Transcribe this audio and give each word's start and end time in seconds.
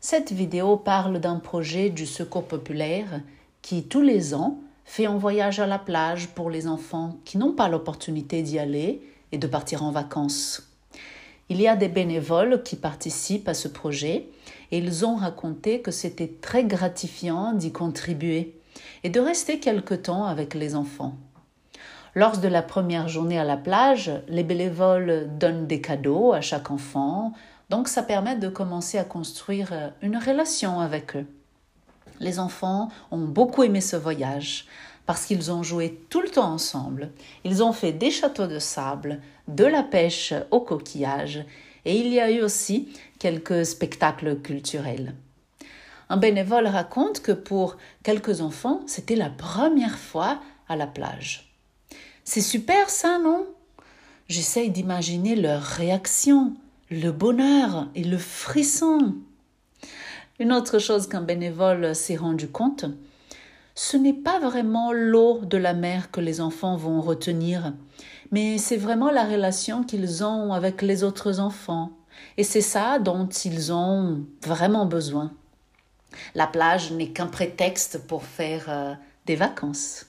Cette 0.00 0.32
vidéo 0.32 0.76
parle 0.76 1.20
d'un 1.20 1.38
projet 1.38 1.90
du 1.90 2.06
Secours 2.06 2.44
populaire 2.44 3.20
qui, 3.62 3.84
tous 3.84 4.02
les 4.02 4.34
ans, 4.34 4.58
fait 4.84 5.06
un 5.06 5.16
voyage 5.16 5.60
à 5.60 5.66
la 5.66 5.78
plage 5.78 6.28
pour 6.28 6.50
les 6.50 6.66
enfants 6.66 7.16
qui 7.24 7.38
n'ont 7.38 7.52
pas 7.52 7.68
l'opportunité 7.68 8.42
d'y 8.42 8.58
aller 8.58 9.00
et 9.32 9.38
de 9.38 9.46
partir 9.46 9.82
en 9.82 9.90
vacances. 9.90 10.68
Il 11.48 11.60
y 11.60 11.68
a 11.68 11.76
des 11.76 11.88
bénévoles 11.88 12.62
qui 12.62 12.76
participent 12.76 13.48
à 13.48 13.54
ce 13.54 13.68
projet 13.68 14.28
et 14.70 14.78
ils 14.78 15.04
ont 15.04 15.16
raconté 15.16 15.80
que 15.80 15.90
c'était 15.90 16.32
très 16.40 16.64
gratifiant 16.64 17.52
d'y 17.52 17.72
contribuer 17.72 18.54
et 19.02 19.10
de 19.10 19.20
rester 19.20 19.60
quelque 19.60 19.94
temps 19.94 20.24
avec 20.24 20.54
les 20.54 20.74
enfants. 20.74 21.16
Lors 22.16 22.38
de 22.38 22.46
la 22.46 22.62
première 22.62 23.08
journée 23.08 23.40
à 23.40 23.44
la 23.44 23.56
plage, 23.56 24.12
les 24.28 24.44
bénévoles 24.44 25.28
donnent 25.36 25.66
des 25.66 25.80
cadeaux 25.80 26.32
à 26.32 26.40
chaque 26.40 26.70
enfant, 26.70 27.32
donc 27.70 27.88
ça 27.88 28.04
permet 28.04 28.36
de 28.36 28.48
commencer 28.48 28.98
à 28.98 29.04
construire 29.04 29.92
une 30.00 30.16
relation 30.16 30.78
avec 30.78 31.16
eux. 31.16 31.26
Les 32.20 32.38
enfants 32.38 32.88
ont 33.10 33.24
beaucoup 33.24 33.64
aimé 33.64 33.80
ce 33.80 33.96
voyage 33.96 34.66
parce 35.06 35.26
qu'ils 35.26 35.50
ont 35.50 35.64
joué 35.64 36.00
tout 36.08 36.20
le 36.20 36.28
temps 36.28 36.52
ensemble. 36.52 37.10
Ils 37.42 37.64
ont 37.64 37.72
fait 37.72 37.92
des 37.92 38.12
châteaux 38.12 38.46
de 38.46 38.60
sable, 38.60 39.20
de 39.48 39.64
la 39.64 39.82
pêche 39.82 40.32
aux 40.52 40.60
coquillages 40.60 41.44
et 41.84 41.98
il 41.98 42.12
y 42.12 42.20
a 42.20 42.30
eu 42.30 42.42
aussi 42.42 42.90
quelques 43.18 43.66
spectacles 43.66 44.36
culturels. 44.36 45.14
Un 46.08 46.16
bénévole 46.16 46.68
raconte 46.68 47.22
que 47.22 47.32
pour 47.32 47.76
quelques 48.04 48.40
enfants, 48.40 48.82
c'était 48.86 49.16
la 49.16 49.30
première 49.30 49.98
fois 49.98 50.38
à 50.68 50.76
la 50.76 50.86
plage. 50.86 51.53
C'est 52.24 52.40
super 52.40 52.88
ça, 52.88 53.18
non? 53.18 53.46
J'essaye 54.28 54.70
d'imaginer 54.70 55.36
leur 55.36 55.62
réaction, 55.62 56.54
le 56.90 57.10
bonheur 57.10 57.88
et 57.94 58.02
le 58.04 58.16
frisson. 58.16 59.14
Une 60.38 60.52
autre 60.52 60.78
chose 60.78 61.06
qu'un 61.06 61.20
bénévole 61.20 61.94
s'est 61.94 62.16
rendu 62.16 62.48
compte, 62.48 62.86
ce 63.74 63.96
n'est 63.96 64.14
pas 64.14 64.38
vraiment 64.38 64.92
l'eau 64.92 65.40
de 65.44 65.58
la 65.58 65.74
mer 65.74 66.10
que 66.10 66.20
les 66.20 66.40
enfants 66.40 66.76
vont 66.76 67.00
retenir, 67.00 67.74
mais 68.30 68.56
c'est 68.56 68.76
vraiment 68.76 69.10
la 69.10 69.24
relation 69.24 69.82
qu'ils 69.84 70.24
ont 70.24 70.52
avec 70.52 70.80
les 70.80 71.04
autres 71.04 71.40
enfants. 71.40 71.90
Et 72.36 72.44
c'est 72.44 72.60
ça 72.60 72.98
dont 72.98 73.26
ils 73.28 73.72
ont 73.72 74.24
vraiment 74.42 74.86
besoin. 74.86 75.32
La 76.34 76.46
plage 76.46 76.92
n'est 76.92 77.10
qu'un 77.10 77.26
prétexte 77.26 78.06
pour 78.06 78.24
faire 78.24 78.64
euh, 78.68 78.94
des 79.26 79.34
vacances. 79.34 80.06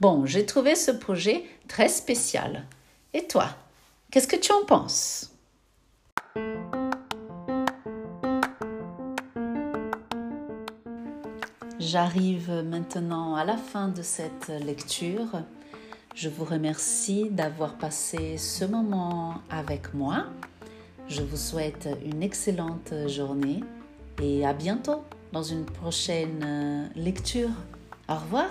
Bon, 0.00 0.26
j'ai 0.26 0.44
trouvé 0.44 0.74
ce 0.74 0.90
projet 0.90 1.44
très 1.68 1.88
spécial. 1.88 2.64
Et 3.12 3.26
toi, 3.26 3.48
qu'est-ce 4.10 4.26
que 4.26 4.36
tu 4.36 4.52
en 4.52 4.64
penses? 4.64 5.30
J'arrive 11.78 12.50
maintenant 12.68 13.36
à 13.36 13.44
la 13.44 13.56
fin 13.56 13.88
de 13.88 14.02
cette 14.02 14.48
lecture. 14.64 15.42
Je 16.14 16.28
vous 16.28 16.44
remercie 16.44 17.28
d'avoir 17.30 17.74
passé 17.74 18.36
ce 18.36 18.64
moment 18.64 19.36
avec 19.50 19.94
moi. 19.94 20.26
Je 21.08 21.22
vous 21.22 21.36
souhaite 21.36 21.88
une 22.04 22.22
excellente 22.22 22.92
journée 23.06 23.62
et 24.20 24.46
à 24.46 24.54
bientôt 24.54 25.02
dans 25.32 25.42
une 25.42 25.64
prochaine 25.64 26.90
lecture. 26.96 27.50
Au 28.08 28.14
revoir. 28.14 28.48